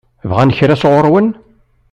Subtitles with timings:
[0.29, 1.27] Bɣan kra sɣur-wen?